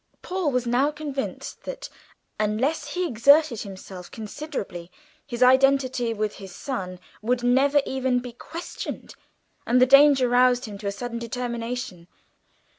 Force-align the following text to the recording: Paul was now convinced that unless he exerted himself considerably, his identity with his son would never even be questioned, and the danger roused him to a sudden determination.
Paul 0.23 0.49
was 0.49 0.65
now 0.65 0.89
convinced 0.89 1.61
that 1.65 1.87
unless 2.39 2.93
he 2.95 3.05
exerted 3.05 3.61
himself 3.61 4.09
considerably, 4.09 4.89
his 5.27 5.43
identity 5.43 6.11
with 6.11 6.37
his 6.37 6.55
son 6.55 6.99
would 7.21 7.43
never 7.43 7.83
even 7.85 8.17
be 8.17 8.31
questioned, 8.33 9.13
and 9.63 9.79
the 9.79 9.85
danger 9.85 10.27
roused 10.27 10.65
him 10.65 10.79
to 10.79 10.87
a 10.87 10.91
sudden 10.91 11.19
determination. 11.19 12.07